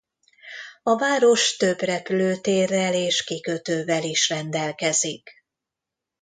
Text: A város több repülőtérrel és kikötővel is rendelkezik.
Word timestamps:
A 0.83 0.97
város 0.97 1.55
több 1.57 1.79
repülőtérrel 1.79 2.93
és 2.95 3.23
kikötővel 3.23 4.03
is 4.03 4.29
rendelkezik. 4.29 5.29